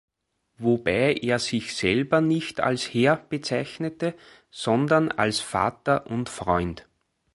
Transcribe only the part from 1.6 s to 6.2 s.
selber nicht als Herr bezeichnete, sondern als "Vater